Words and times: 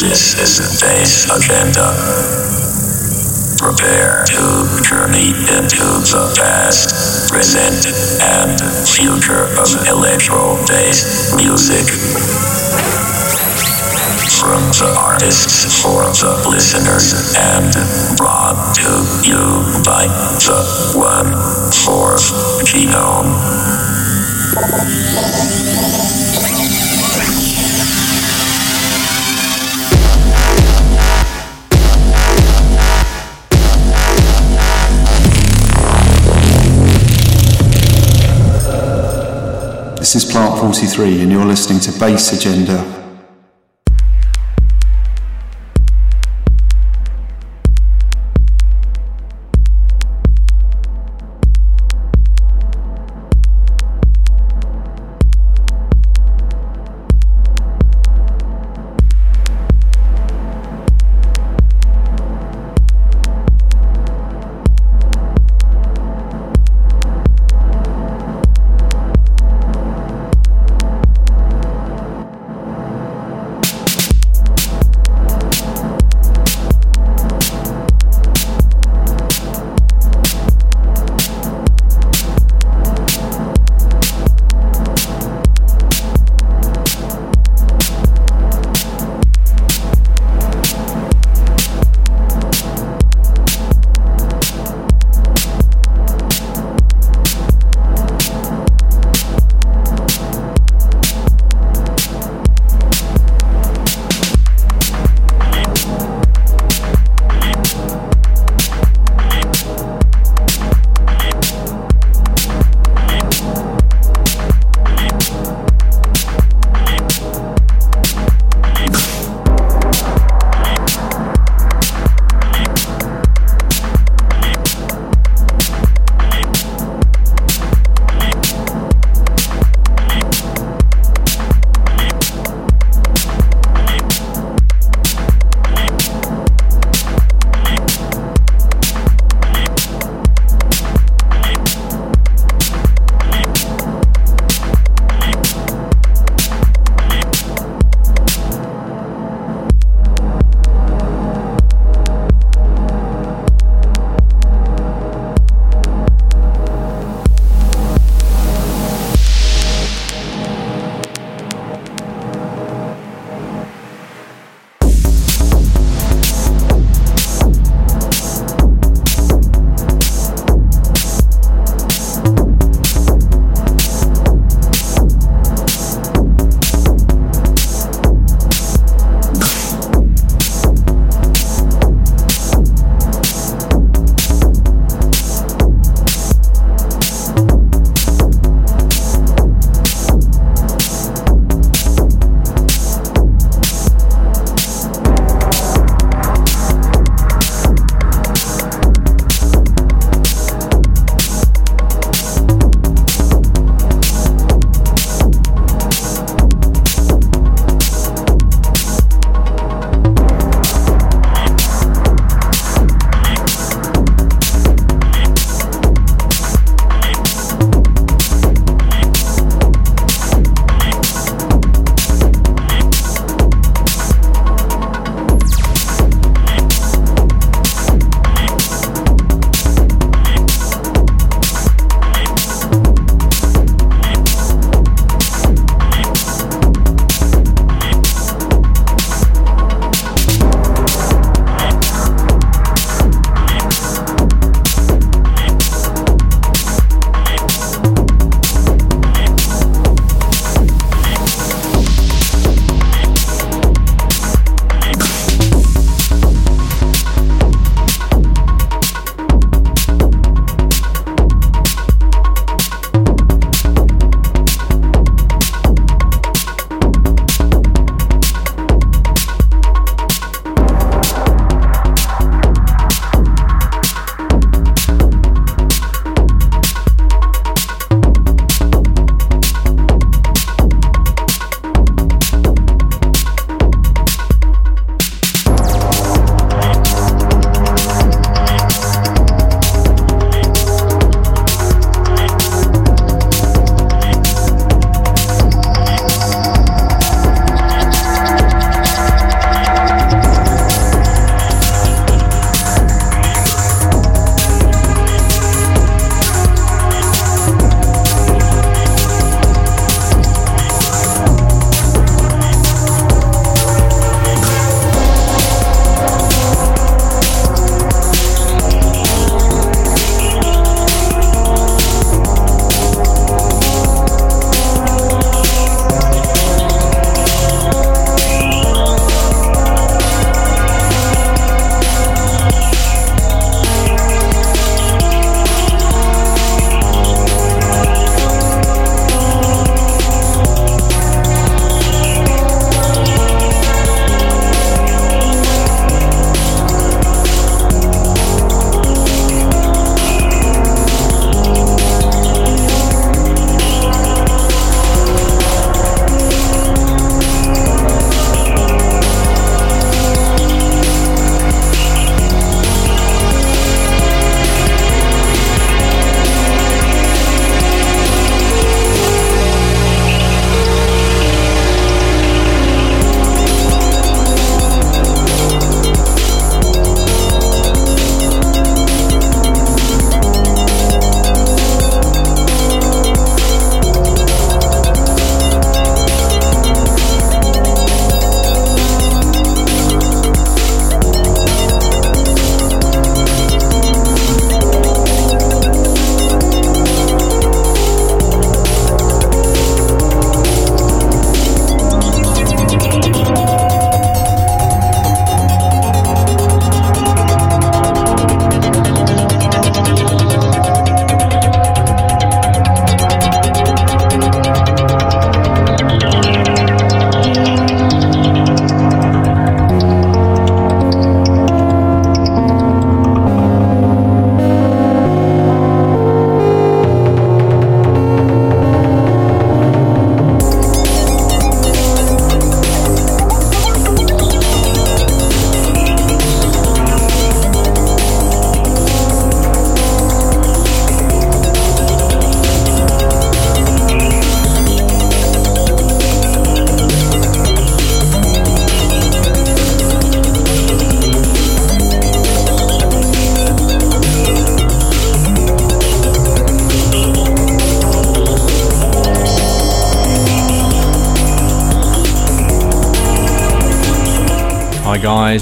This 0.00 0.32
is 0.40 0.56
the 0.56 0.86
Bass 0.86 1.28
Agenda. 1.28 1.92
Prepare 3.60 4.24
to 4.24 4.80
journey 4.80 5.28
into 5.28 5.84
the 6.08 6.32
past, 6.40 7.28
present, 7.28 7.84
and 8.24 8.56
future 8.88 9.44
of 9.60 9.68
electro 9.86 10.56
bass 10.64 11.36
music. 11.36 11.84
From 14.40 14.64
the 14.80 14.88
artists 14.96 15.68
for 15.82 16.08
the 16.16 16.48
listeners 16.48 17.36
and 17.36 17.68
brought 18.16 18.72
to 18.80 19.04
you 19.28 19.84
by 19.84 20.08
the 20.40 20.64
One 20.96 21.36
Fourth 21.84 22.24
Genome. 22.64 23.36
This 40.12 40.24
is 40.24 40.32
Plant 40.32 40.58
43, 40.58 41.20
and 41.22 41.30
you're 41.30 41.44
listening 41.44 41.78
to 41.82 41.96
Bass 42.00 42.32
Agenda 42.32 43.09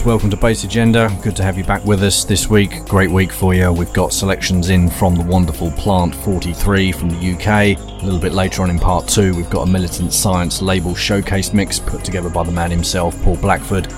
welcome 0.09 0.31
to 0.31 0.39
Bass 0.39 0.65
Agenda. 0.65 1.15
Good 1.23 1.37
to 1.37 1.43
have 1.43 1.59
you 1.59 1.65
back 1.65 1.85
with 1.85 2.03
us 2.03 2.25
this 2.25 2.49
week. 2.49 2.87
Great 2.87 3.11
week 3.11 3.31
for 3.31 3.53
you. 3.53 3.71
We've 3.71 3.93
got 3.93 4.15
selections 4.15 4.71
in 4.71 4.89
from 4.89 5.15
the 5.15 5.23
wonderful 5.23 5.71
Plant 5.73 6.15
43 6.15 6.93
from 6.93 7.11
the 7.11 7.35
UK. 7.35 7.77
A 7.77 8.05
little 8.07 8.19
bit 8.19 8.33
later 8.33 8.63
on 8.63 8.71
in 8.71 8.79
part 8.79 9.07
two, 9.07 9.35
we've 9.35 9.51
got 9.51 9.69
a 9.69 9.71
Militant 9.71 10.15
Science 10.15 10.63
label 10.63 10.95
showcase 10.95 11.53
mix 11.53 11.79
put 11.79 12.05
together 12.05 12.31
by 12.31 12.43
the 12.43 12.51
man 12.51 12.71
himself, 12.71 13.23
Paul 13.23 13.37
Blackford. 13.37 13.93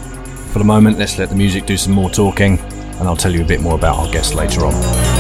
For 0.52 0.58
the 0.58 0.64
moment, 0.64 0.98
let's 0.98 1.16
let 1.16 1.28
the 1.28 1.36
music 1.36 1.64
do 1.64 1.76
some 1.76 1.92
more 1.92 2.10
talking, 2.10 2.58
and 2.58 3.02
I'll 3.02 3.14
tell 3.14 3.32
you 3.32 3.44
a 3.44 3.46
bit 3.46 3.60
more 3.60 3.76
about 3.76 3.96
our 3.96 4.10
guest 4.10 4.34
later 4.34 4.66
on. 4.66 5.19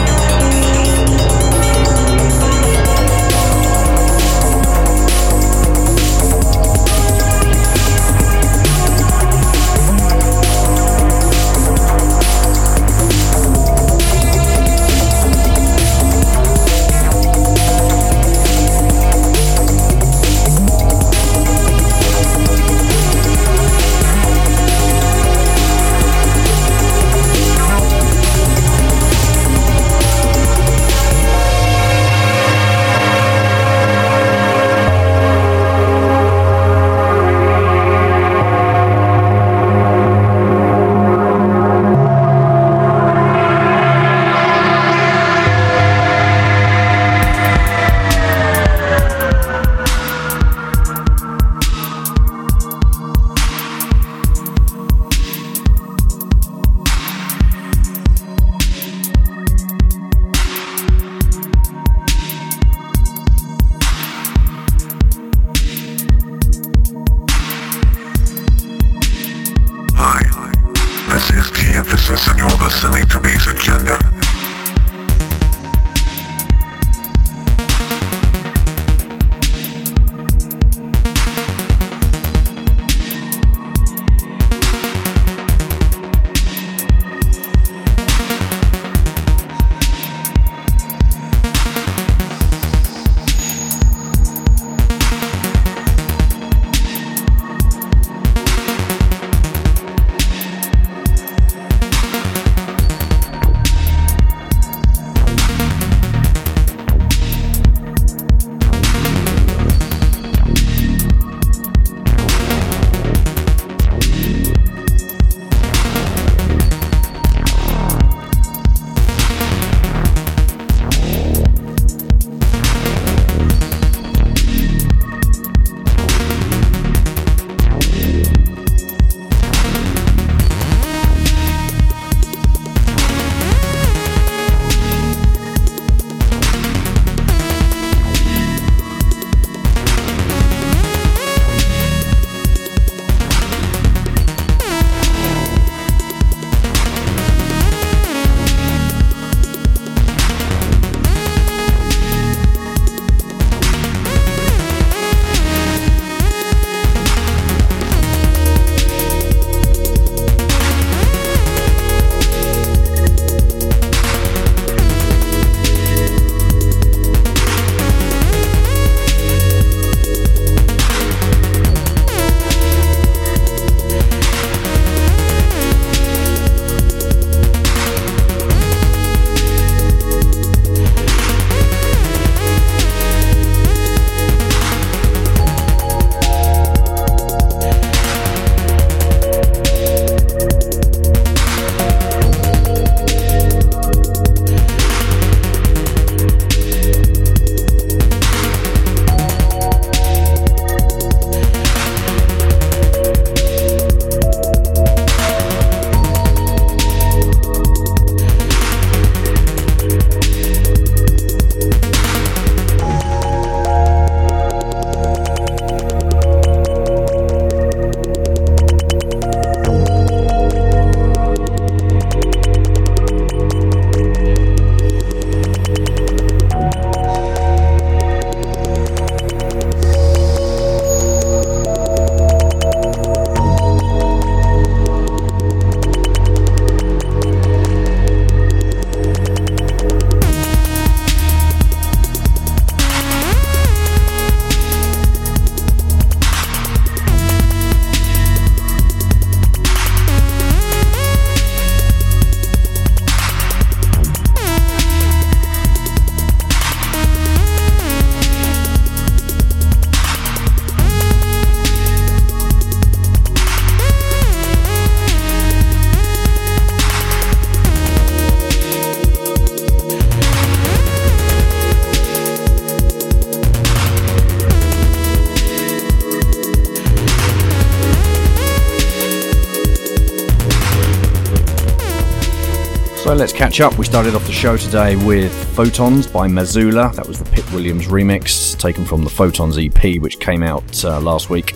Let's 283.20 283.34
catch 283.34 283.60
up. 283.60 283.76
We 283.76 283.84
started 283.84 284.14
off 284.14 284.24
the 284.24 284.32
show 284.32 284.56
today 284.56 284.96
with 284.96 285.30
Photons 285.54 286.06
by 286.06 286.26
Mazula. 286.26 286.94
That 286.94 287.06
was 287.06 287.18
the 287.18 287.26
Pip 287.26 287.52
Williams 287.52 287.86
remix 287.86 288.58
taken 288.58 288.86
from 288.86 289.04
the 289.04 289.10
Photons 289.10 289.58
EP, 289.58 290.00
which 290.00 290.18
came 290.18 290.42
out 290.42 290.84
uh, 290.86 290.98
last 291.02 291.28
week. 291.28 291.54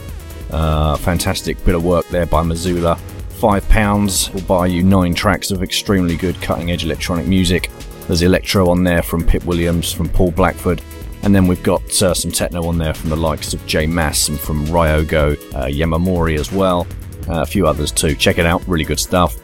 Uh, 0.50 0.98
fantastic 0.98 1.56
bit 1.64 1.74
of 1.74 1.82
work 1.82 2.06
there 2.08 2.26
by 2.26 2.42
Mazula. 2.42 2.98
Five 3.38 3.66
pounds 3.70 4.30
will 4.34 4.42
buy 4.42 4.66
you 4.66 4.82
nine 4.82 5.14
tracks 5.14 5.50
of 5.50 5.62
extremely 5.62 6.18
good 6.18 6.38
cutting 6.42 6.70
edge 6.70 6.84
electronic 6.84 7.26
music. 7.26 7.70
There's 8.08 8.20
electro 8.20 8.68
on 8.68 8.84
there 8.84 9.02
from 9.02 9.26
Pip 9.26 9.46
Williams, 9.46 9.90
from 9.90 10.10
Paul 10.10 10.32
Blackford, 10.32 10.82
and 11.22 11.34
then 11.34 11.46
we've 11.46 11.62
got 11.62 12.02
uh, 12.02 12.12
some 12.12 12.30
techno 12.30 12.66
on 12.66 12.76
there 12.76 12.92
from 12.92 13.08
the 13.08 13.16
likes 13.16 13.54
of 13.54 13.66
J 13.66 13.86
Mass 13.86 14.28
and 14.28 14.38
from 14.38 14.66
Ryogo 14.66 15.32
uh, 15.54 15.64
Yamamori 15.64 16.38
as 16.38 16.52
well. 16.52 16.86
Uh, 17.26 17.40
a 17.40 17.46
few 17.46 17.66
others 17.66 17.90
too. 17.90 18.14
Check 18.14 18.36
it 18.36 18.44
out, 18.44 18.62
really 18.68 18.84
good 18.84 19.00
stuff. 19.00 19.38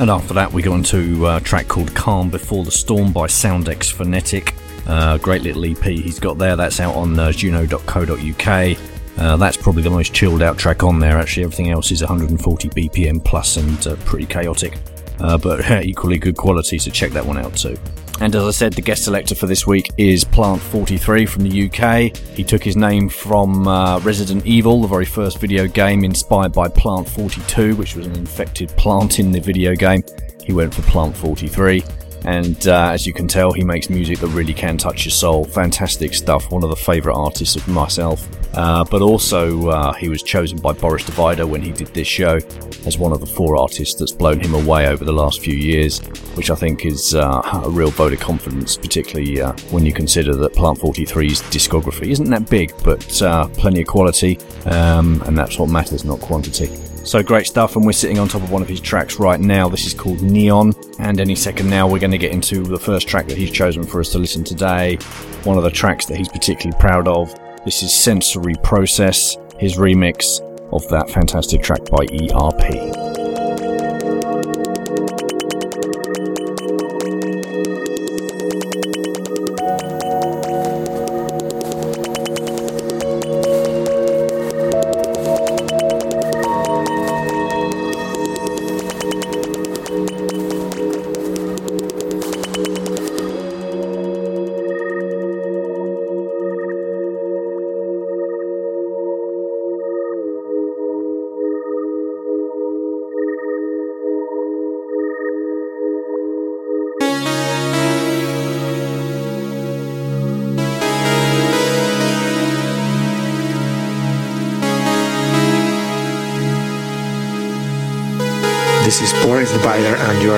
And 0.00 0.08
after 0.08 0.32
that, 0.32 0.50
we 0.50 0.62
go 0.62 0.74
into 0.76 1.28
a 1.28 1.40
track 1.40 1.68
called 1.68 1.94
Calm 1.94 2.30
Before 2.30 2.64
the 2.64 2.70
Storm 2.70 3.12
by 3.12 3.26
Soundex 3.26 3.92
Phonetic. 3.92 4.54
Uh, 4.86 5.18
great 5.18 5.42
little 5.42 5.62
EP 5.66 5.82
he's 5.84 6.18
got 6.18 6.38
there. 6.38 6.56
That's 6.56 6.80
out 6.80 6.94
on 6.94 7.18
uh, 7.18 7.32
juno.co.uk. 7.32 8.78
Uh, 9.18 9.36
that's 9.36 9.58
probably 9.58 9.82
the 9.82 9.90
most 9.90 10.14
chilled 10.14 10.40
out 10.40 10.56
track 10.56 10.82
on 10.82 11.00
there. 11.00 11.18
Actually, 11.18 11.44
everything 11.44 11.70
else 11.70 11.90
is 11.92 12.00
140 12.00 12.70
BPM 12.70 13.22
plus 13.22 13.58
and 13.58 13.86
uh, 13.86 13.94
pretty 14.06 14.24
chaotic, 14.24 14.78
uh, 15.18 15.36
but 15.36 15.70
equally 15.84 16.18
good 16.18 16.34
quality. 16.34 16.78
So 16.78 16.90
check 16.90 17.10
that 17.10 17.26
one 17.26 17.36
out 17.36 17.54
too. 17.54 17.76
And 18.20 18.36
as 18.36 18.44
I 18.44 18.50
said, 18.50 18.74
the 18.74 18.82
guest 18.82 19.04
selector 19.04 19.34
for 19.34 19.46
this 19.46 19.66
week 19.66 19.90
is 19.96 20.26
Plant43 20.26 21.26
from 21.26 21.48
the 21.48 21.70
UK. 21.70 22.14
He 22.36 22.44
took 22.44 22.62
his 22.62 22.76
name 22.76 23.08
from 23.08 23.66
uh, 23.66 23.98
Resident 24.00 24.44
Evil, 24.44 24.82
the 24.82 24.88
very 24.88 25.06
first 25.06 25.38
video 25.38 25.66
game 25.66 26.04
inspired 26.04 26.52
by 26.52 26.68
Plant 26.68 27.08
42, 27.08 27.76
which 27.76 27.96
was 27.96 28.06
an 28.06 28.14
infected 28.14 28.68
plant 28.76 29.20
in 29.20 29.32
the 29.32 29.40
video 29.40 29.74
game. 29.74 30.02
He 30.44 30.52
went 30.52 30.74
for 30.74 30.82
Plant 30.82 31.16
43. 31.16 31.82
And 32.24 32.66
uh, 32.68 32.90
as 32.90 33.06
you 33.06 33.12
can 33.12 33.28
tell, 33.28 33.52
he 33.52 33.64
makes 33.64 33.88
music 33.88 34.18
that 34.18 34.28
really 34.28 34.54
can 34.54 34.76
touch 34.76 35.04
your 35.04 35.12
soul. 35.12 35.44
Fantastic 35.44 36.14
stuff. 36.14 36.50
One 36.50 36.62
of 36.62 36.70
the 36.70 36.76
favourite 36.76 37.16
artists 37.16 37.56
of 37.56 37.66
myself. 37.68 38.28
Uh, 38.54 38.84
but 38.84 39.00
also, 39.00 39.68
uh, 39.68 39.92
he 39.92 40.08
was 40.08 40.22
chosen 40.22 40.58
by 40.58 40.72
Boris 40.72 41.04
Divider 41.04 41.46
when 41.46 41.62
he 41.62 41.70
did 41.70 41.88
this 41.88 42.08
show 42.08 42.38
as 42.86 42.98
one 42.98 43.12
of 43.12 43.20
the 43.20 43.26
four 43.26 43.56
artists 43.56 43.94
that's 43.94 44.12
blown 44.12 44.40
him 44.40 44.54
away 44.54 44.88
over 44.88 45.04
the 45.04 45.12
last 45.12 45.40
few 45.40 45.54
years, 45.54 46.00
which 46.34 46.50
I 46.50 46.54
think 46.54 46.84
is 46.84 47.14
uh, 47.14 47.60
a 47.64 47.70
real 47.70 47.90
vote 47.90 48.12
of 48.12 48.20
confidence, 48.20 48.76
particularly 48.76 49.40
uh, 49.40 49.52
when 49.70 49.86
you 49.86 49.92
consider 49.92 50.34
that 50.34 50.52
Plant 50.52 50.78
43's 50.78 51.42
discography 51.42 52.08
isn't 52.08 52.28
that 52.30 52.50
big, 52.50 52.72
but 52.82 53.22
uh, 53.22 53.46
plenty 53.48 53.82
of 53.82 53.86
quality, 53.86 54.38
um, 54.66 55.22
and 55.26 55.38
that's 55.38 55.58
what 55.58 55.68
matters, 55.68 56.04
not 56.04 56.20
quantity. 56.20 56.70
So 57.02 57.22
great 57.22 57.46
stuff, 57.46 57.74
and 57.76 57.84
we're 57.84 57.92
sitting 57.92 58.18
on 58.18 58.28
top 58.28 58.42
of 58.42 58.52
one 58.52 58.62
of 58.62 58.68
his 58.68 58.80
tracks 58.80 59.18
right 59.18 59.40
now. 59.40 59.68
This 59.68 59.84
is 59.84 59.94
called 59.94 60.22
Neon, 60.22 60.72
and 61.00 61.18
any 61.18 61.34
second 61.34 61.68
now 61.68 61.88
we're 61.88 61.98
going 61.98 62.12
to 62.12 62.18
get 62.18 62.30
into 62.30 62.62
the 62.62 62.78
first 62.78 63.08
track 63.08 63.26
that 63.26 63.36
he's 63.36 63.50
chosen 63.50 63.84
for 63.84 64.00
us 64.00 64.10
to 64.12 64.18
listen 64.18 64.44
today. 64.44 64.96
One 65.44 65.56
of 65.56 65.64
the 65.64 65.70
tracks 65.70 66.06
that 66.06 66.16
he's 66.16 66.28
particularly 66.28 66.78
proud 66.78 67.08
of. 67.08 67.34
This 67.64 67.82
is 67.82 67.92
Sensory 67.92 68.54
Process, 68.62 69.36
his 69.58 69.76
remix 69.76 70.40
of 70.72 70.88
that 70.90 71.10
fantastic 71.10 71.62
track 71.62 71.84
by 71.90 72.04
ERP. 72.04 73.29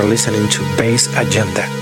Are 0.02 0.08
listening 0.08 0.48
to 0.48 0.60
Bass 0.76 1.06
Agenda. 1.16 1.81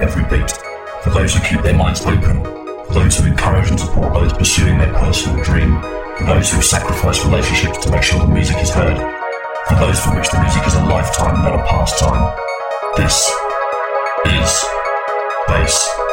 every 0.00 0.24
beat, 0.24 0.50
for 1.02 1.10
those 1.10 1.34
who 1.34 1.40
keep 1.40 1.62
their 1.62 1.76
minds 1.76 2.04
open, 2.04 2.42
for 2.86 2.92
those 2.92 3.18
who 3.18 3.26
encourage 3.26 3.70
and 3.70 3.80
support 3.80 4.14
those 4.14 4.32
pursuing 4.32 4.78
their 4.78 4.92
personal 4.94 5.42
dream, 5.44 5.80
for 6.16 6.24
those 6.24 6.50
who 6.50 6.62
sacrifice 6.62 7.24
relationships 7.24 7.78
to 7.78 7.90
make 7.90 8.02
sure 8.02 8.20
the 8.20 8.26
music 8.26 8.56
is 8.58 8.70
heard, 8.70 8.96
for 9.68 9.74
those 9.76 10.00
for 10.00 10.14
which 10.14 10.30
the 10.30 10.40
music 10.40 10.66
is 10.66 10.74
a 10.74 10.84
lifetime, 10.84 11.42
not 11.42 11.54
a 11.54 11.62
pastime. 11.64 12.36
This 12.96 13.30
is 14.26 14.64
bass. 15.48 16.05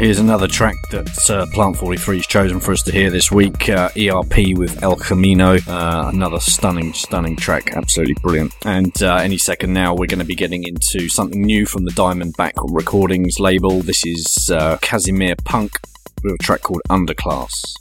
Here's 0.00 0.18
another 0.18 0.48
track 0.48 0.76
that 0.90 1.30
uh, 1.30 1.46
Plant 1.52 1.76
43 1.76 2.16
has 2.16 2.26
chosen 2.26 2.60
for 2.60 2.72
us 2.72 2.82
to 2.82 2.92
hear 2.92 3.08
this 3.08 3.30
week. 3.30 3.68
Uh, 3.68 3.88
ERP 3.96 4.56
with 4.56 4.82
El 4.82 4.96
Camino. 4.96 5.58
Uh, 5.68 6.10
another 6.12 6.40
stunning, 6.40 6.92
stunning 6.92 7.36
track. 7.36 7.72
Absolutely 7.76 8.14
brilliant. 8.20 8.52
And 8.64 9.00
uh, 9.02 9.16
any 9.16 9.38
second 9.38 9.72
now, 9.72 9.94
we're 9.94 10.06
going 10.06 10.18
to 10.18 10.24
be 10.24 10.34
getting 10.34 10.64
into 10.64 11.08
something 11.08 11.40
new 11.40 11.66
from 11.66 11.84
the 11.84 11.92
Diamondback 11.92 12.52
Recordings 12.56 13.38
label. 13.38 13.80
This 13.80 14.04
is 14.04 14.50
uh, 14.52 14.78
Casimir 14.82 15.36
Punk 15.44 15.78
with 16.22 16.34
a 16.34 16.38
track 16.38 16.62
called 16.62 16.82
Underclass. 16.90 17.75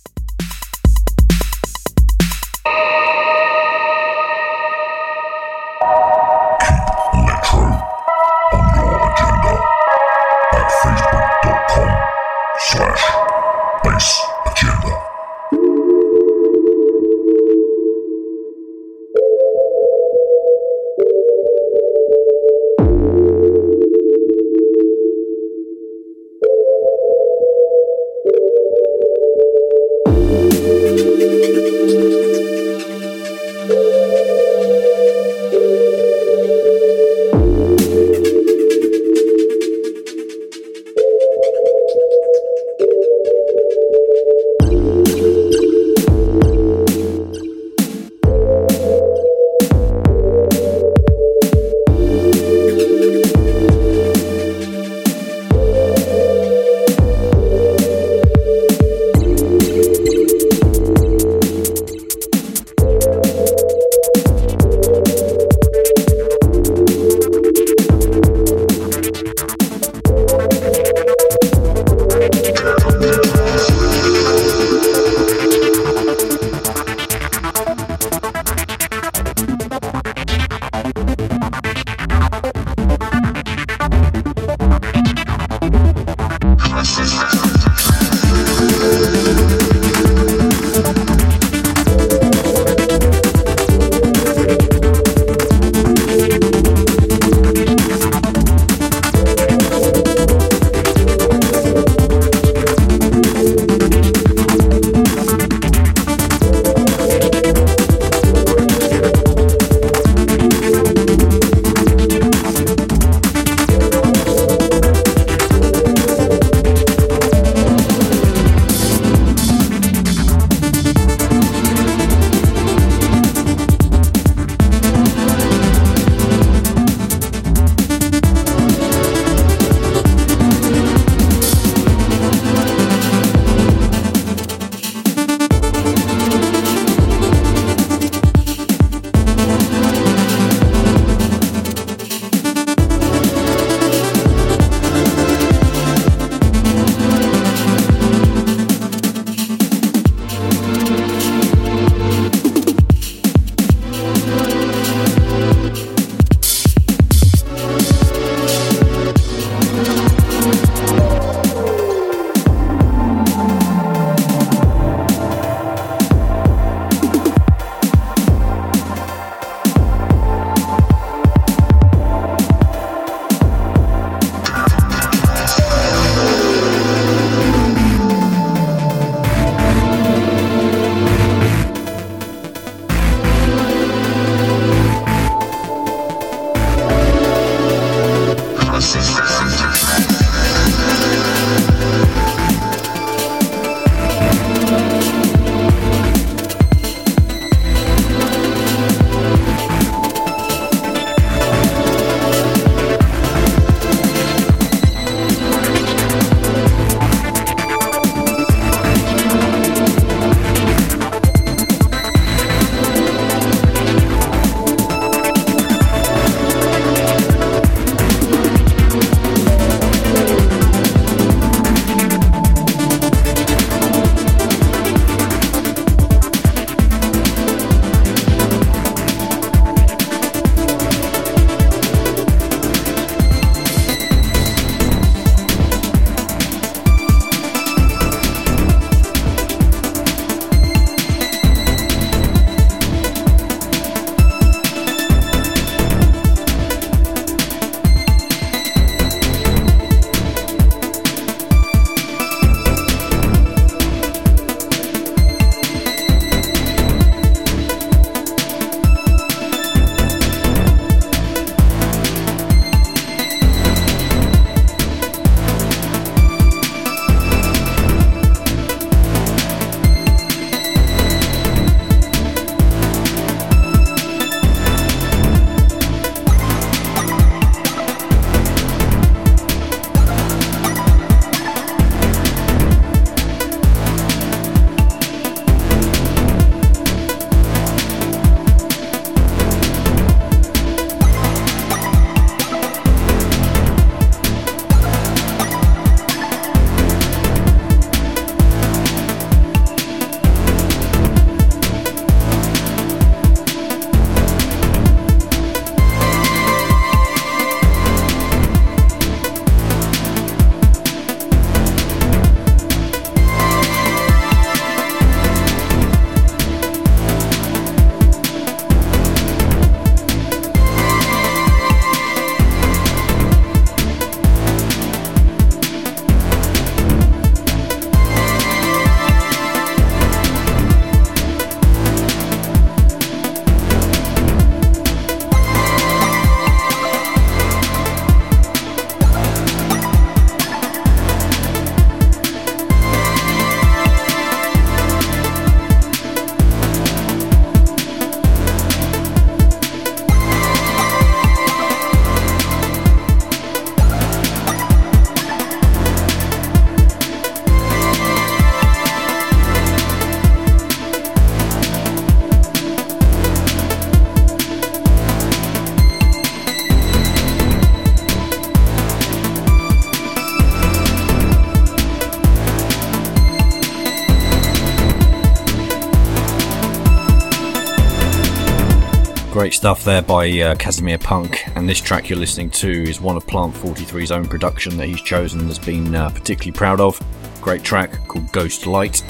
Stuff 379.55 379.85
there 379.85 380.01
by 380.01 380.29
uh, 380.41 380.55
Casimir 380.55 380.97
Punk, 380.97 381.47
and 381.55 381.67
this 381.67 381.79
track 381.79 382.09
you're 382.09 382.19
listening 382.19 382.49
to 382.51 382.69
is 382.69 382.99
one 382.99 383.15
of 383.15 383.25
Plant 383.25 383.53
43's 383.53 384.11
own 384.11 384.27
production 384.27 384.75
that 384.77 384.87
he's 384.87 385.01
chosen 385.01 385.39
and 385.39 385.47
has 385.47 385.57
been 385.57 385.95
uh, 385.95 386.09
particularly 386.09 386.51
proud 386.51 386.81
of. 386.81 387.01
Great 387.41 387.63
track 387.63 388.05
called 388.07 388.29
Ghost 388.33 388.67
Light. 388.67 389.01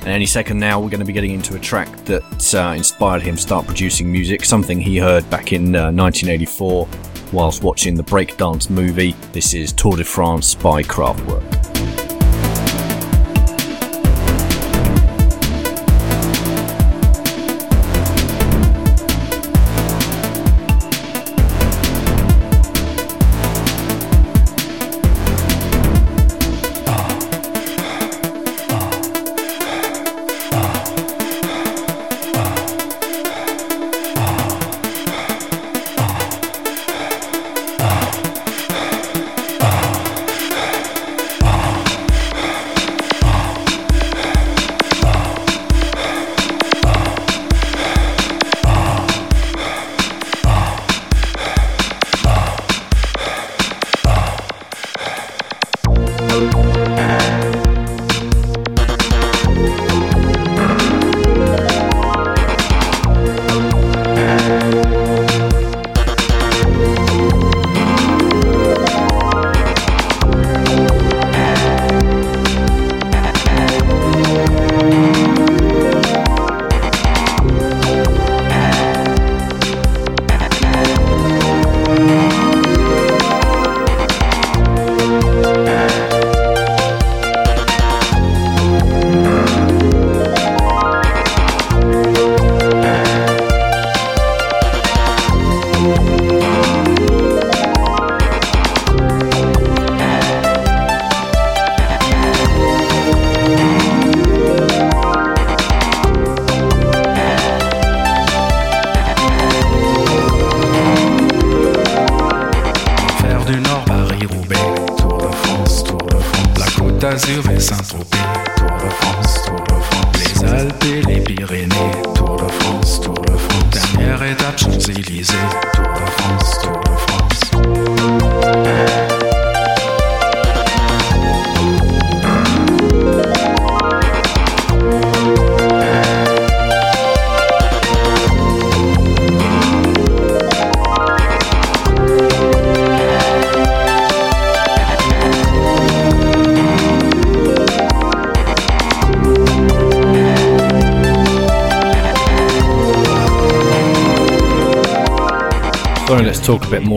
And 0.00 0.08
any 0.08 0.26
second 0.26 0.58
now, 0.58 0.80
we're 0.80 0.90
going 0.90 1.00
to 1.00 1.06
be 1.06 1.12
getting 1.12 1.30
into 1.30 1.54
a 1.54 1.60
track 1.60 1.88
that 2.06 2.54
uh, 2.54 2.72
inspired 2.72 3.22
him 3.22 3.36
to 3.36 3.40
start 3.42 3.64
producing 3.64 4.10
music, 4.10 4.44
something 4.44 4.80
he 4.80 4.98
heard 4.98 5.28
back 5.30 5.52
in 5.52 5.72
1984 5.72 6.86
uh, 6.86 6.98
whilst 7.32 7.62
watching 7.62 7.94
the 7.94 8.02
breakdance 8.02 8.68
movie. 8.68 9.14
This 9.32 9.54
is 9.54 9.72
Tour 9.72 9.96
de 9.96 10.04
France 10.04 10.56
by 10.56 10.82
Kraftwerk. 10.82 11.41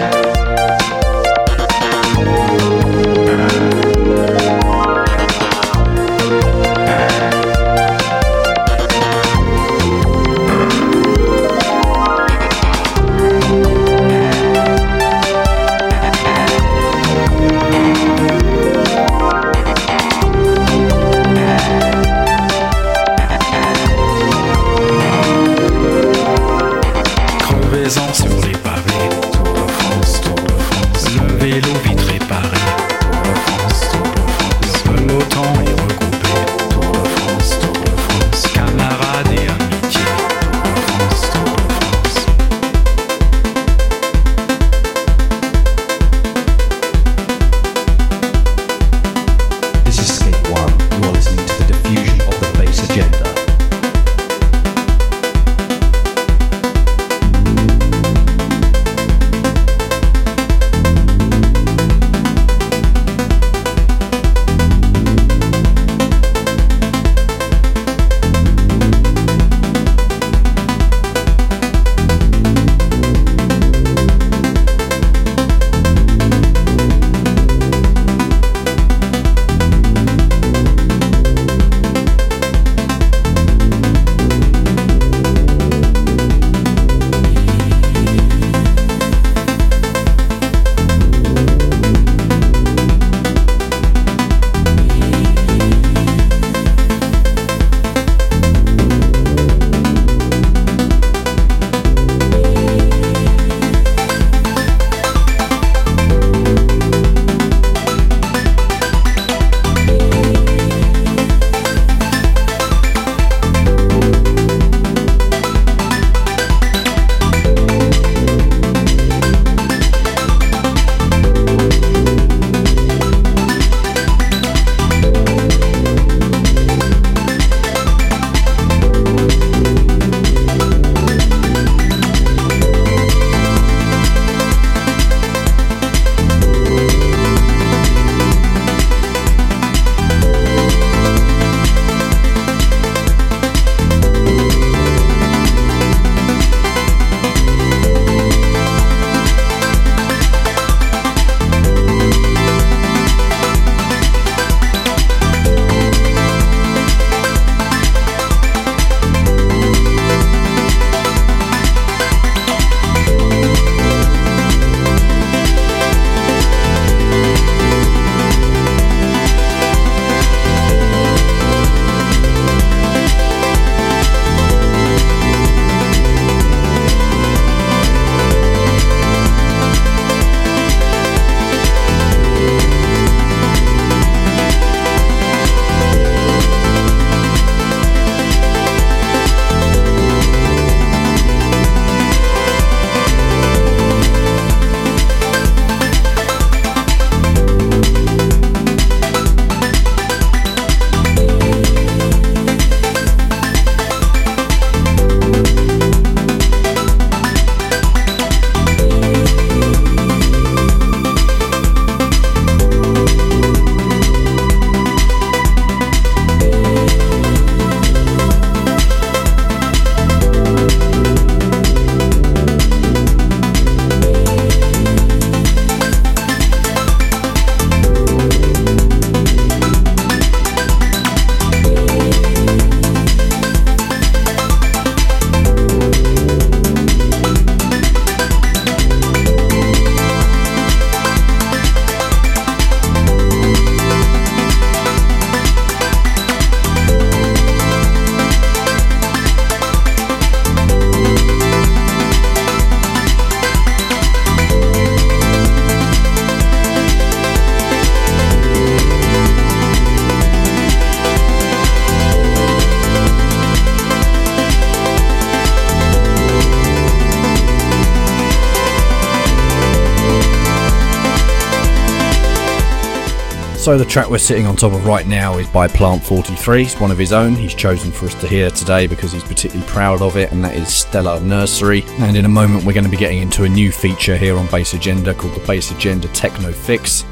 So 273.69 273.77
the 273.77 273.85
track 273.85 274.09
we're 274.09 274.17
sitting 274.17 274.47
on 274.47 274.55
top 274.55 274.73
of 274.73 274.83
right 274.87 275.05
now 275.05 275.37
is 275.37 275.47
by 275.47 275.67
Plant 275.67 276.03
43. 276.03 276.63
It's 276.63 276.79
one 276.79 276.89
of 276.89 276.97
his 276.97 277.13
own. 277.13 277.35
He's 277.35 277.53
chosen 277.53 277.91
for 277.91 278.07
us 278.07 278.15
to 278.15 278.27
hear 278.27 278.49
today 278.49 278.87
because 278.87 279.11
he's 279.11 279.21
particularly 279.21 279.69
proud 279.69 280.01
of 280.01 280.17
it, 280.17 280.31
and 280.31 280.43
that 280.43 280.55
is 280.55 280.73
Stellar 280.73 281.19
Nursery. 281.19 281.83
And 281.99 282.17
in 282.17 282.25
a 282.25 282.29
moment, 282.29 282.65
we're 282.65 282.73
going 282.73 282.85
to 282.85 282.89
be 282.89 282.97
getting 282.97 283.19
into 283.19 283.43
a 283.43 283.47
new 283.47 283.71
feature 283.71 284.17
here 284.17 284.37
on 284.37 284.47
Bass 284.47 284.73
Agenda 284.73 285.13
called 285.13 285.35
the 285.35 285.45
Bass 285.45 285.69
Agenda 285.69 286.07
Techno 286.07 286.51
Fix, 286.51 287.03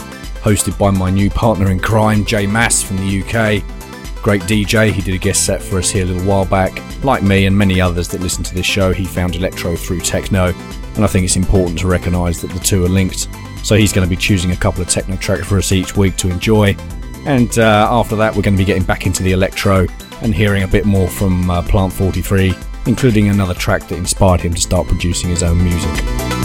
hosted 0.41 0.75
by 0.79 0.89
my 0.89 1.11
new 1.11 1.29
partner 1.29 1.69
in 1.69 1.79
crime, 1.79 2.25
Jay 2.25 2.47
Mass 2.47 2.81
from 2.81 2.97
the 2.97 3.21
UK. 3.21 3.63
Great 4.23 4.41
DJ, 4.41 4.91
he 4.91 5.03
did 5.03 5.13
a 5.13 5.19
guest 5.19 5.45
set 5.45 5.61
for 5.61 5.77
us 5.77 5.91
here 5.91 6.05
a 6.05 6.07
little 6.07 6.27
while 6.27 6.45
back. 6.45 6.81
Like 7.03 7.21
me 7.21 7.45
and 7.45 7.55
many 7.55 7.79
others 7.79 8.07
that 8.07 8.21
listen 8.21 8.43
to 8.43 8.55
this 8.55 8.65
show, 8.65 8.93
he 8.93 9.05
found 9.05 9.35
electro 9.35 9.75
through 9.75 9.99
techno, 9.99 10.47
and 10.95 11.03
I 11.03 11.07
think 11.07 11.23
it's 11.23 11.35
important 11.35 11.77
to 11.81 11.87
recognise 11.87 12.41
that 12.41 12.49
the 12.49 12.59
two 12.59 12.83
are 12.83 12.89
linked. 12.89 13.27
So 13.67 13.75
he's 13.75 13.91
going 13.91 14.07
to 14.07 14.09
be 14.09 14.15
choosing 14.15 14.51
a 14.51 14.55
couple 14.55 14.81
of 14.81 14.87
techno 14.87 15.17
tracks 15.17 15.45
for 15.45 15.57
us 15.57 15.73
each 15.73 15.97
week 15.97 16.15
to 16.17 16.29
enjoy. 16.29 16.73
And 17.25 17.59
uh, 17.59 17.89
after 17.91 18.15
that, 18.15 18.33
we're 18.33 18.41
going 18.41 18.53
to 18.53 18.57
be 18.57 18.63
getting 18.63 18.85
back 18.85 19.05
into 19.05 19.23
the 19.23 19.33
electro 19.33 19.85
and 20.21 20.33
hearing 20.33 20.63
a 20.63 20.67
bit 20.69 20.85
more 20.85 21.09
from 21.09 21.51
uh, 21.51 21.61
Plant 21.63 21.91
43, 21.91 22.53
including 22.85 23.27
another 23.27 23.53
track 23.53 23.85
that 23.89 23.97
inspired 23.97 24.39
him 24.39 24.53
to 24.53 24.61
start 24.61 24.87
producing 24.87 25.31
his 25.31 25.43
own 25.43 25.61
music. 25.61 26.36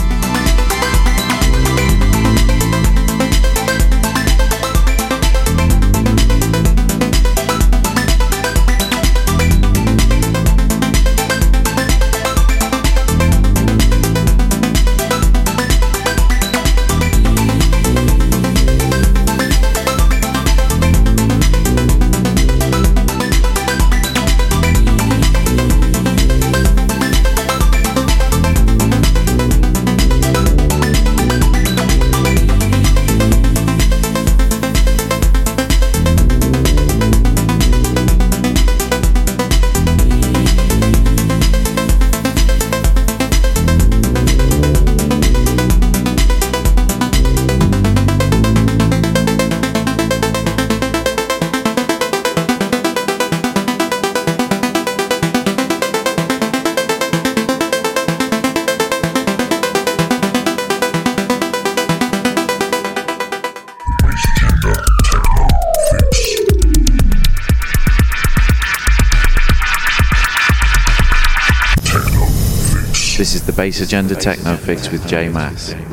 Bass 73.63 73.79
Agenda 73.79 74.13
Techno 74.13 74.57
Fix 74.57 74.91
with 74.91 75.07
J 75.07 75.29
Mass. 75.29 75.92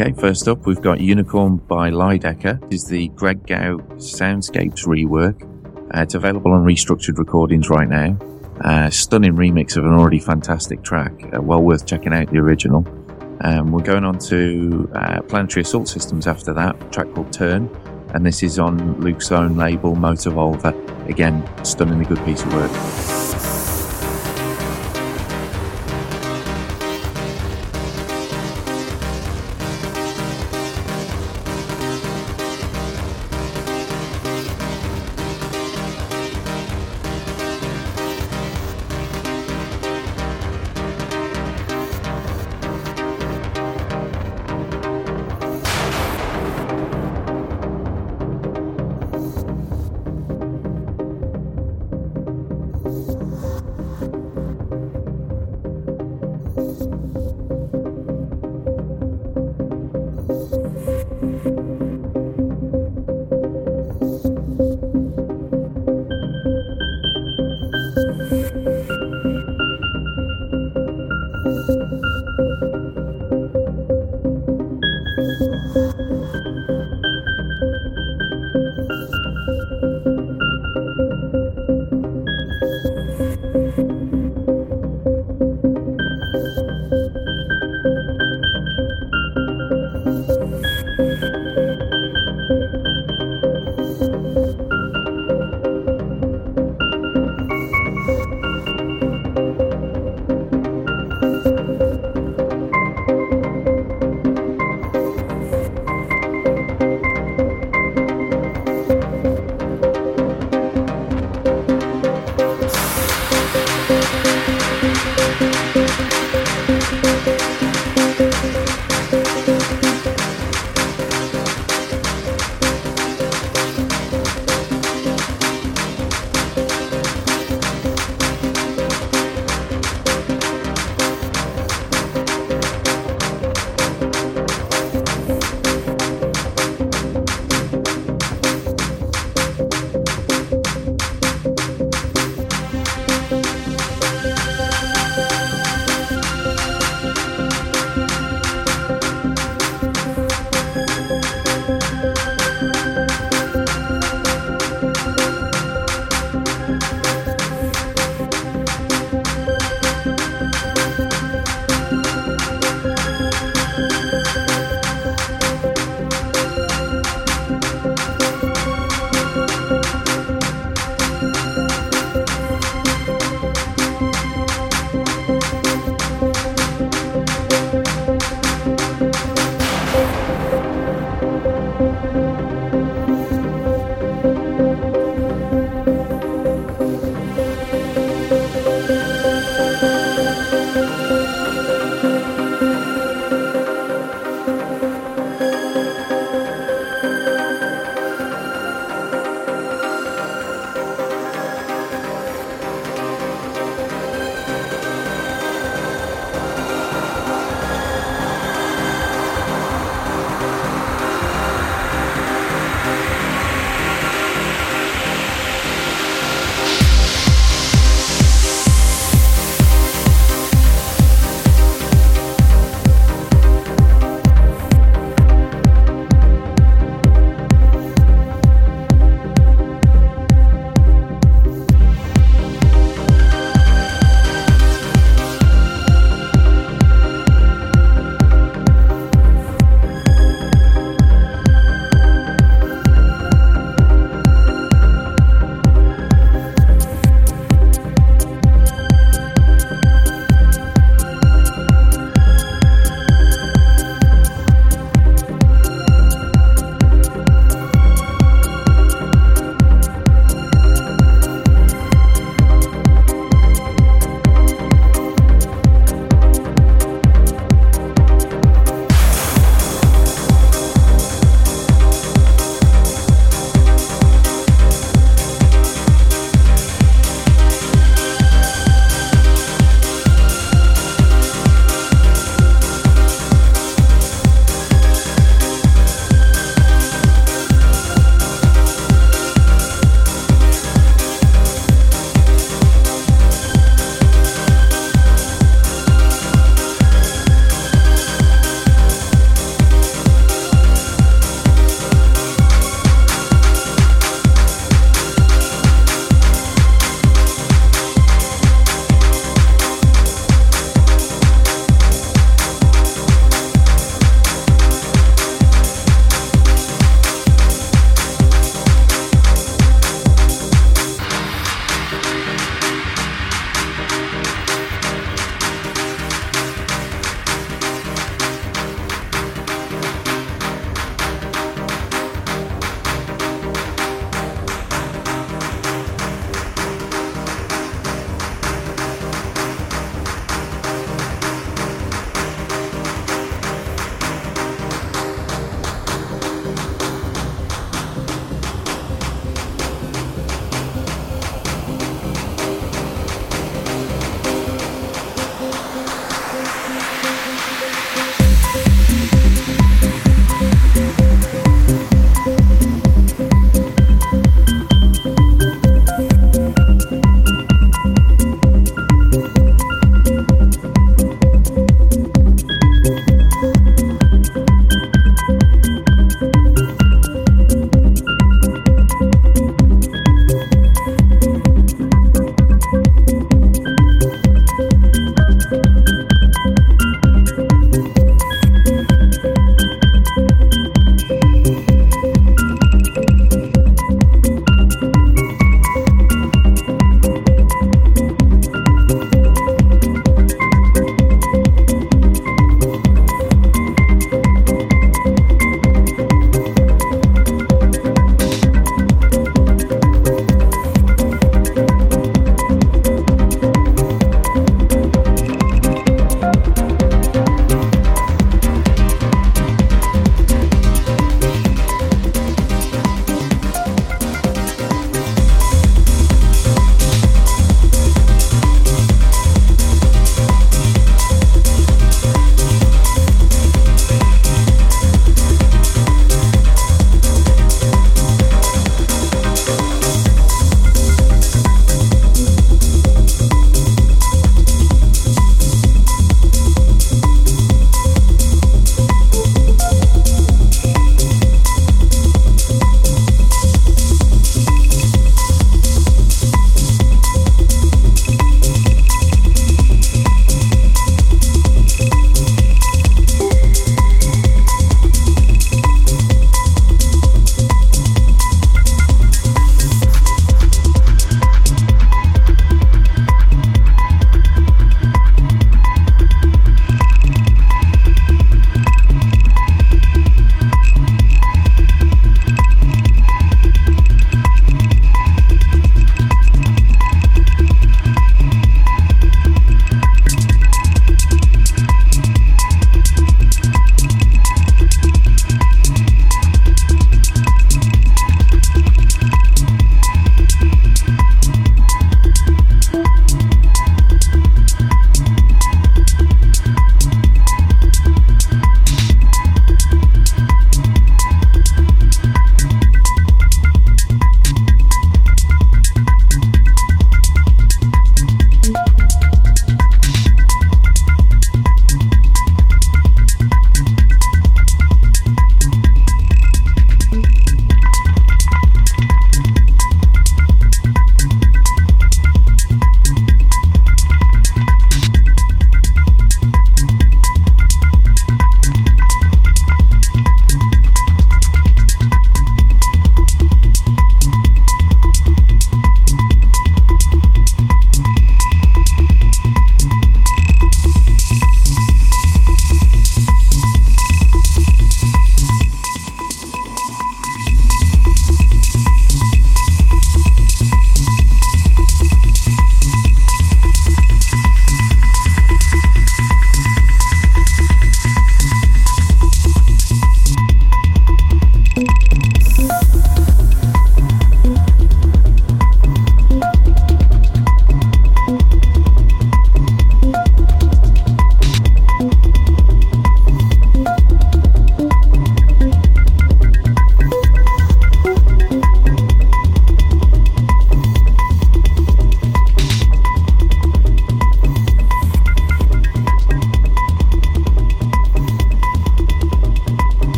Okay, 0.00 0.18
first 0.18 0.48
up, 0.48 0.66
we've 0.66 0.80
got 0.80 0.98
Unicorn 0.98 1.58
by 1.58 1.90
Lydecker. 1.90 2.58
This 2.70 2.84
is 2.84 2.88
the 2.88 3.08
Greg 3.08 3.46
Gow 3.46 3.76
Soundscapes 3.96 4.86
rework. 4.86 5.42
Uh, 5.94 6.00
it's 6.00 6.14
available 6.14 6.54
on 6.54 6.64
restructured 6.64 7.18
recordings 7.18 7.68
right 7.68 7.86
now. 7.86 8.16
Uh, 8.62 8.88
stunning 8.88 9.34
remix 9.34 9.76
of 9.76 9.84
an 9.84 9.92
already 9.92 10.18
fantastic 10.18 10.82
track. 10.82 11.12
Uh, 11.36 11.42
well 11.42 11.60
worth 11.60 11.84
checking 11.84 12.14
out 12.14 12.30
the 12.30 12.38
original. 12.38 12.78
Um, 13.42 13.72
we're 13.72 13.82
going 13.82 14.04
on 14.04 14.18
to 14.20 14.90
uh, 14.94 15.20
Planetary 15.20 15.64
Assault 15.64 15.86
Systems 15.86 16.26
after 16.26 16.54
that, 16.54 16.90
track 16.90 17.12
called 17.12 17.30
Turn. 17.30 17.68
And 18.14 18.24
this 18.24 18.42
is 18.42 18.58
on 18.58 19.02
Luke's 19.02 19.30
own 19.30 19.58
label, 19.58 19.94
Mote-Evolver. 19.94 21.10
Again, 21.10 21.46
stunningly 21.62 22.06
good 22.06 22.24
piece 22.24 22.42
of 22.42 22.54
work. 22.54 23.19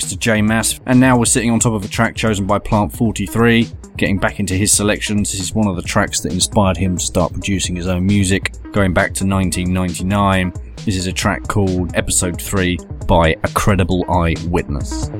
Thanks 0.00 0.12
to 0.12 0.18
J 0.18 0.40
Mass. 0.40 0.80
And 0.86 0.98
now 0.98 1.18
we're 1.18 1.26
sitting 1.26 1.50
on 1.50 1.60
top 1.60 1.74
of 1.74 1.84
a 1.84 1.88
track 1.88 2.16
chosen 2.16 2.46
by 2.46 2.58
Plant 2.58 2.96
43, 2.96 3.68
getting 3.98 4.18
back 4.18 4.40
into 4.40 4.54
his 4.54 4.72
selections. 4.72 5.30
This 5.30 5.40
is 5.40 5.54
one 5.54 5.66
of 5.66 5.76
the 5.76 5.82
tracks 5.82 6.20
that 6.20 6.32
inspired 6.32 6.78
him 6.78 6.96
to 6.96 7.04
start 7.04 7.32
producing 7.32 7.76
his 7.76 7.86
own 7.86 8.06
music, 8.06 8.54
going 8.72 8.94
back 8.94 9.12
to 9.14 9.26
1999. 9.26 10.54
This 10.86 10.96
is 10.96 11.06
a 11.06 11.12
track 11.12 11.46
called 11.48 11.94
Episode 11.94 12.40
3 12.40 12.78
by 13.06 13.36
A 13.44 13.48
Credible 13.52 14.10
Eyewitness. 14.10 15.10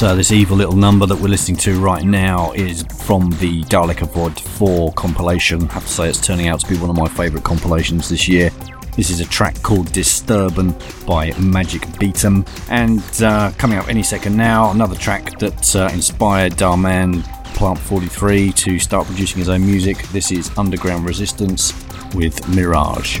So 0.00 0.16
this 0.16 0.32
evil 0.32 0.56
little 0.56 0.76
number 0.76 1.04
that 1.04 1.20
we're 1.20 1.28
listening 1.28 1.58
to 1.58 1.78
right 1.78 2.02
now 2.02 2.52
is 2.52 2.84
from 3.04 3.32
the 3.32 3.62
Dalek 3.64 4.00
Avoid 4.00 4.40
4 4.40 4.94
compilation. 4.94 5.68
I 5.68 5.74
have 5.74 5.84
to 5.84 5.92
say 5.92 6.08
it's 6.08 6.18
turning 6.18 6.48
out 6.48 6.60
to 6.60 6.66
be 6.66 6.78
one 6.78 6.88
of 6.88 6.96
my 6.96 7.06
favourite 7.06 7.44
compilations 7.44 8.08
this 8.08 8.26
year. 8.26 8.48
This 8.96 9.10
is 9.10 9.20
a 9.20 9.26
track 9.26 9.60
called 9.60 9.88
Disturban 9.88 10.72
by 11.06 11.38
Magic 11.38 11.82
Beatum. 11.82 12.48
And 12.70 13.02
uh, 13.22 13.52
coming 13.58 13.76
up 13.76 13.90
any 13.90 14.02
second 14.02 14.38
now, 14.38 14.70
another 14.70 14.96
track 14.96 15.38
that 15.38 15.76
uh, 15.76 15.90
inspired 15.92 16.54
Darman 16.54 17.22
Plant 17.52 17.78
43 17.78 18.52
to 18.52 18.78
start 18.78 19.06
producing 19.06 19.40
his 19.40 19.50
own 19.50 19.60
music. 19.60 19.98
This 20.12 20.32
is 20.32 20.50
Underground 20.56 21.04
Resistance 21.04 21.74
with 22.14 22.48
Mirage. 22.48 23.20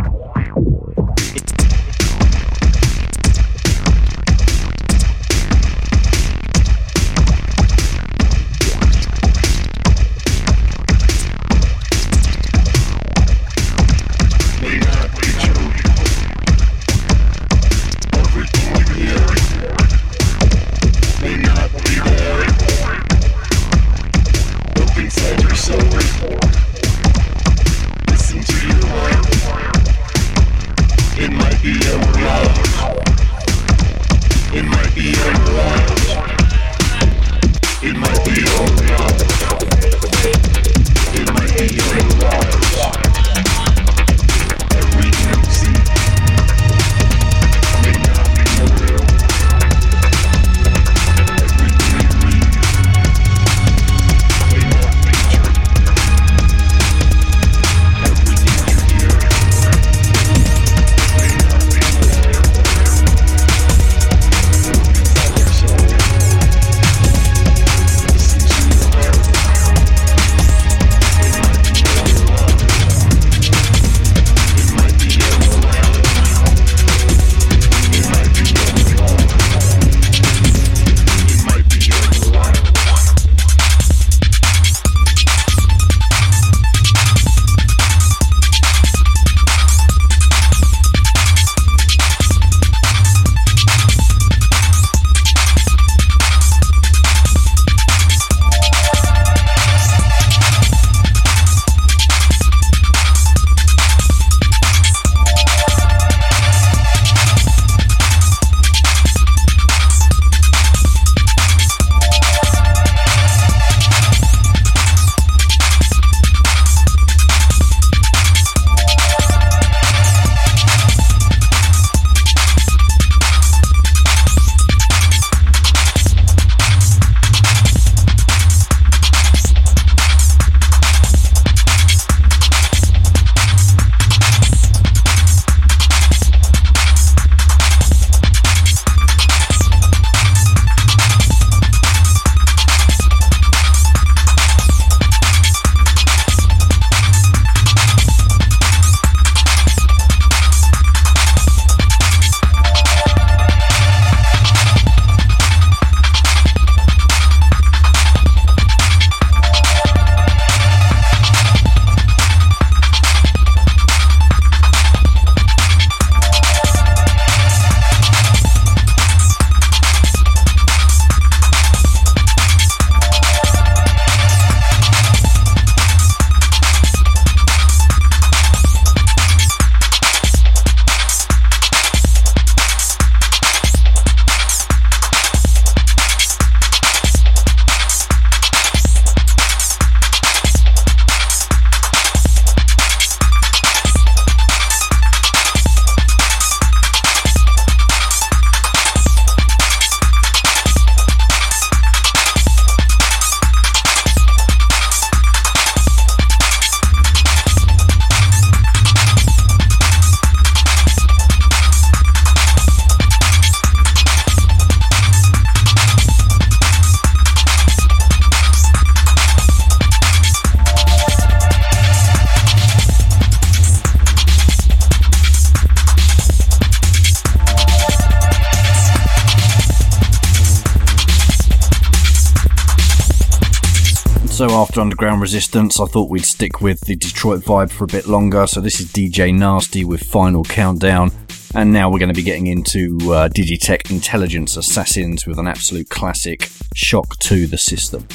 So 234.41 234.49
after 234.49 234.81
Underground 234.81 235.21
Resistance, 235.21 235.79
I 235.79 235.85
thought 235.85 236.09
we'd 236.09 236.25
stick 236.25 236.61
with 236.61 236.81
the 236.81 236.95
Detroit 236.95 237.41
vibe 237.41 237.69
for 237.69 237.83
a 237.83 237.87
bit 237.87 238.07
longer. 238.07 238.47
So 238.47 238.59
this 238.59 238.79
is 238.79 238.91
DJ 238.91 239.31
Nasty 239.31 239.85
with 239.85 240.01
Final 240.01 240.43
Countdown. 240.43 241.11
And 241.53 241.71
now 241.71 241.91
we're 241.91 241.99
going 241.99 242.09
to 242.09 242.15
be 242.15 242.23
getting 242.23 242.47
into 242.47 242.97
uh, 243.03 243.29
Digitech 243.29 243.91
Intelligence 243.91 244.57
Assassins 244.57 245.27
with 245.27 245.37
an 245.37 245.45
absolute 245.45 245.89
classic, 245.89 246.49
Shock 246.73 247.19
to 247.19 247.45
the 247.45 247.59
System. 247.59 248.07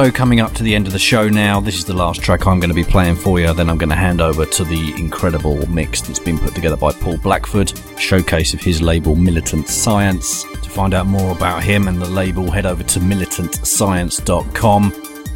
So, 0.00 0.10
coming 0.10 0.40
up 0.40 0.54
to 0.54 0.62
the 0.62 0.74
end 0.74 0.86
of 0.86 0.94
the 0.94 0.98
show 0.98 1.28
now, 1.28 1.60
this 1.60 1.76
is 1.76 1.84
the 1.84 1.92
last 1.92 2.22
track 2.22 2.46
I'm 2.46 2.58
going 2.58 2.70
to 2.70 2.74
be 2.74 2.84
playing 2.84 3.16
for 3.16 3.38
you. 3.38 3.52
Then 3.52 3.68
I'm 3.68 3.76
going 3.76 3.90
to 3.90 3.96
hand 3.96 4.22
over 4.22 4.46
to 4.46 4.64
the 4.64 4.94
incredible 4.96 5.68
mix 5.68 6.00
that's 6.00 6.18
been 6.18 6.38
put 6.38 6.54
together 6.54 6.78
by 6.78 6.92
Paul 6.92 7.18
Blackford, 7.18 7.78
showcase 7.98 8.54
of 8.54 8.60
his 8.60 8.80
label 8.80 9.14
Militant 9.14 9.68
Science. 9.68 10.44
To 10.44 10.70
find 10.70 10.94
out 10.94 11.04
more 11.04 11.36
about 11.36 11.62
him 11.62 11.86
and 11.86 12.00
the 12.00 12.08
label, 12.08 12.50
head 12.50 12.64
over 12.64 12.82
to 12.82 12.98
militantscience.com. 12.98 14.92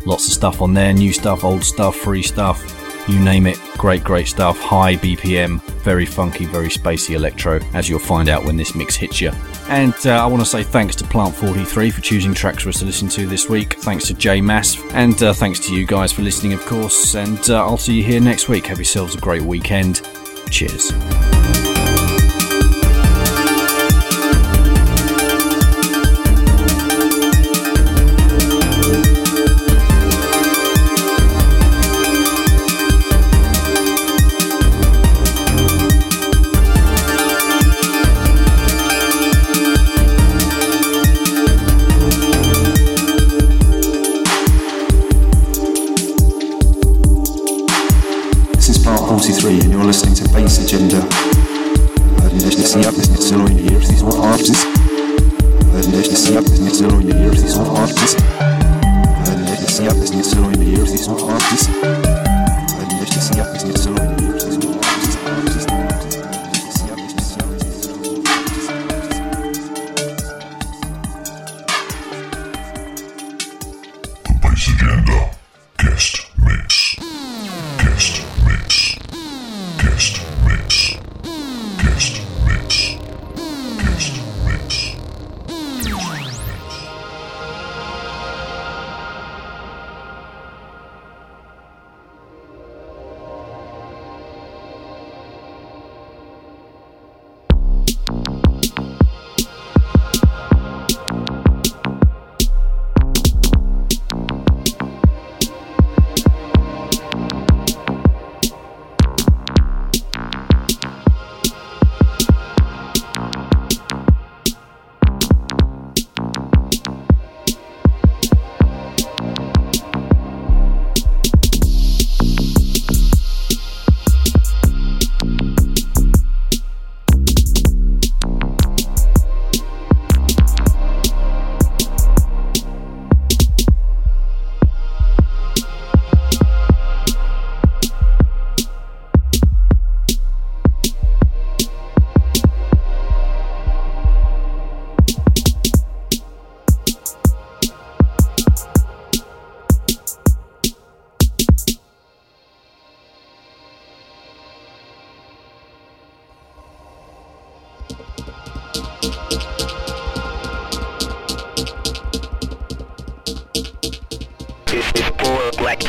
Lots 0.07 0.29
of 0.29 0.33
stuff 0.33 0.63
on 0.63 0.73
there 0.73 0.95
new 0.95 1.13
stuff, 1.13 1.45
old 1.45 1.63
stuff, 1.63 1.97
free 1.97 2.23
stuff, 2.23 3.05
you 3.07 3.21
name 3.21 3.47
it. 3.47 3.61
Great, 3.77 4.03
great 4.03 4.29
stuff. 4.29 4.59
High 4.59 4.97
BPM, 4.97 5.61
very 5.85 6.07
funky, 6.07 6.47
very 6.47 6.69
spacey 6.69 7.15
electro, 7.15 7.61
as 7.75 7.89
you'll 7.89 7.99
find 7.99 8.29
out 8.29 8.45
when 8.45 8.57
this 8.57 8.75
mix 8.75 8.97
hits 8.97 9.21
you. 9.21 9.31
And 9.69 9.95
uh, 10.07 10.23
I 10.23 10.27
want 10.27 10.43
to 10.43 10.49
say 10.49 10.63
thanks 10.63 10.97
to 10.97 11.05
Plant 11.05 11.35
43 11.35 11.91
for 11.91 12.01
choosing 12.01 12.35
tracks 12.35 12.63
for 12.63 12.71
us 12.71 12.81
to 12.81 12.87
listen 12.87 13.09
to 13.11 13.27
this 13.27 13.49
week. 13.49 13.75
Thanks 13.75 14.07
to 14.09 14.15
J 14.15 14.41
Mass, 14.41 14.77
and 14.93 15.23
uh, 15.23 15.33
thanks 15.33 15.61
to 15.61 15.75
you 15.75 15.87
guys 15.87 16.11
for 16.13 16.23
listening, 16.23 16.55
of 16.55 16.65
course. 16.67 17.15
And 17.15 17.39
uh, 17.51 17.65
I'll 17.65 17.77
see 17.77 17.95
you 17.95 18.03
here 18.03 18.21
next 18.21 18.49
week. 18.49 18.67
Have 18.67 18.79
yourselves 18.79 19.15
a 19.15 19.19
great 19.19 19.43
weekend. 19.43 20.03
Cheers. 20.51 21.14
agenda. 50.65 50.97
I've 50.97 52.31
been 52.31 52.39
listening 52.39 52.87
up 52.87 52.95
since 52.95 53.09
the 53.09 53.23
years, 53.53 53.87
these 53.87 54.03
were 54.03 54.17
artists. 54.17 54.74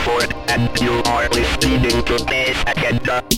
for 0.06 0.22
that 0.45 0.80
you 0.80 1.02
are 1.11 1.27
listening 1.30 2.03
to 2.06 2.23
this 2.26 2.64
agenda. 2.68 3.35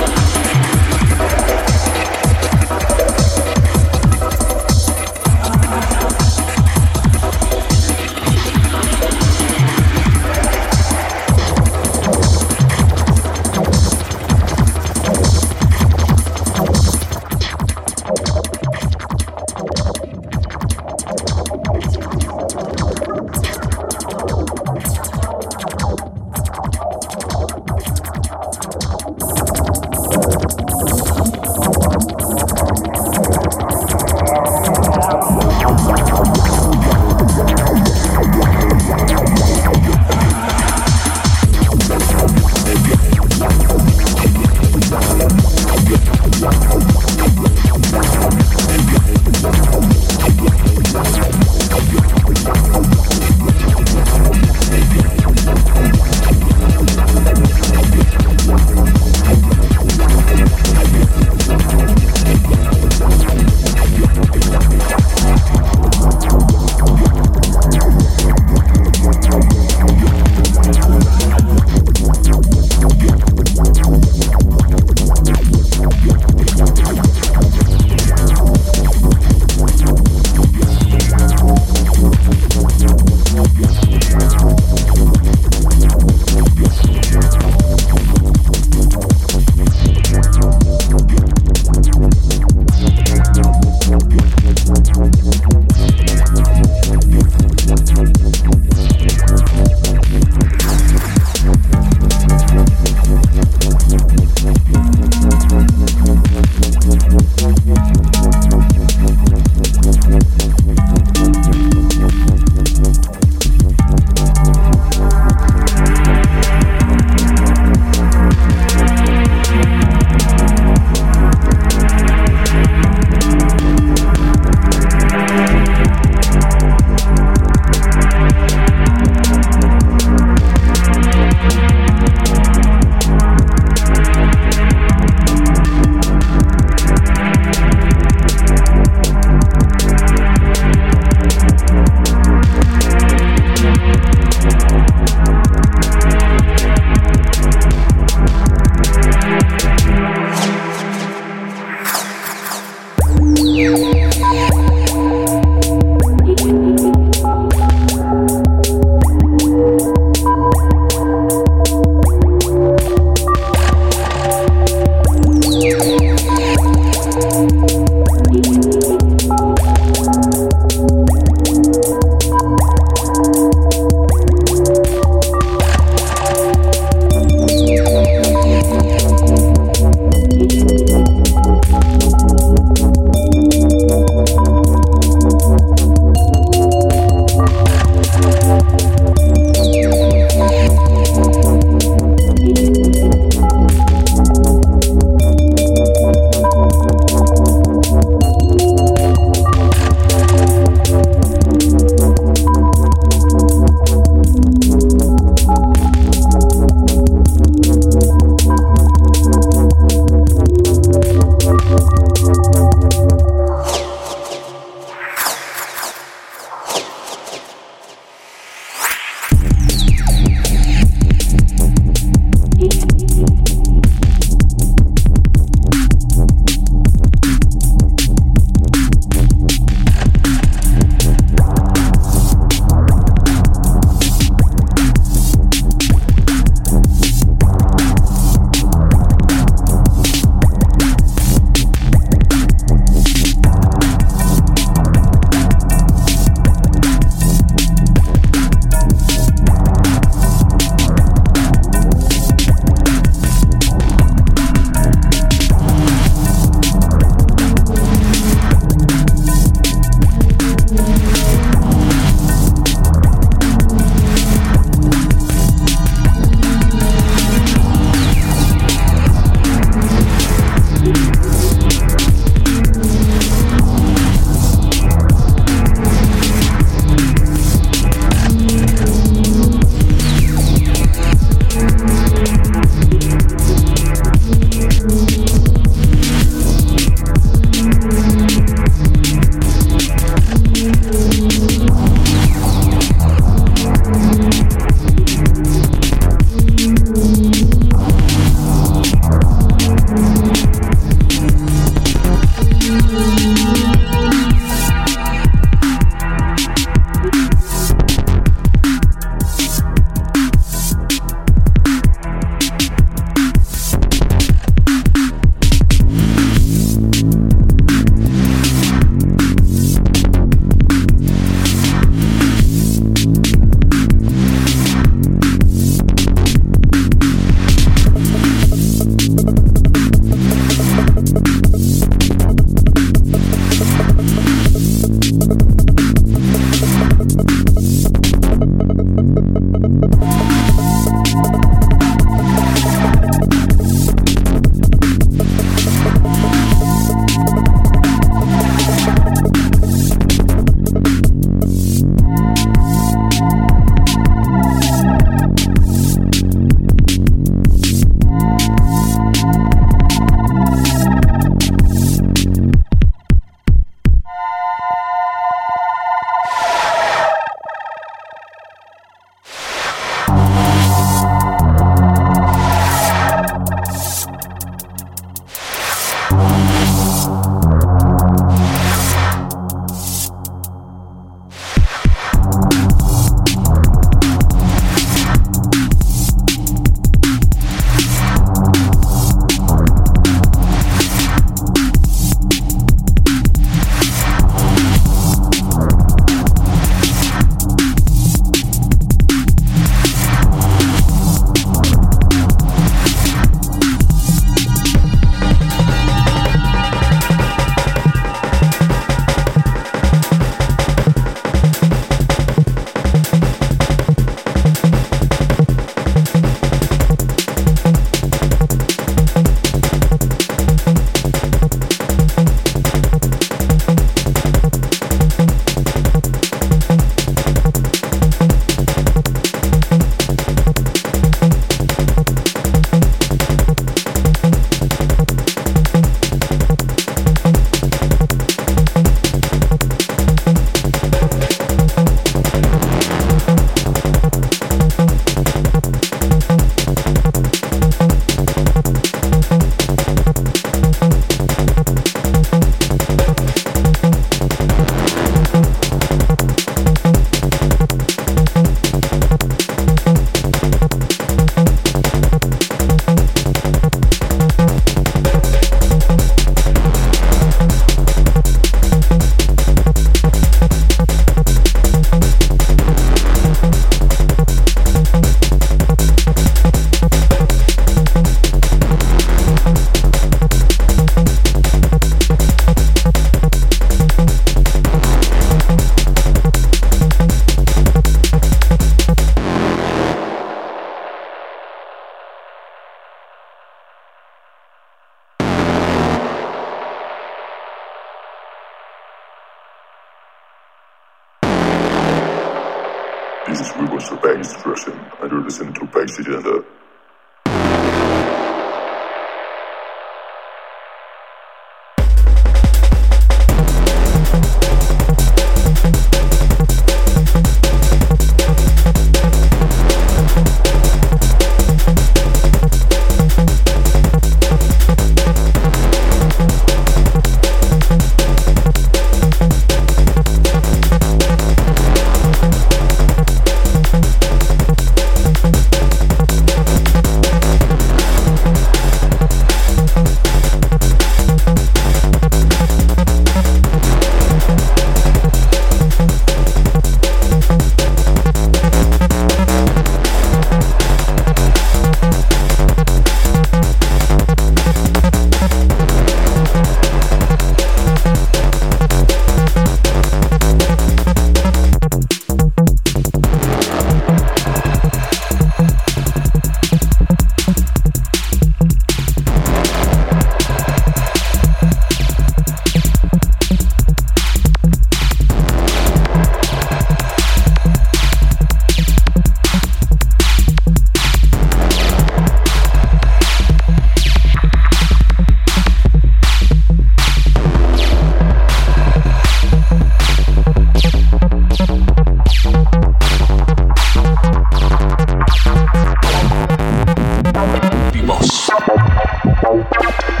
you 599.59 600.00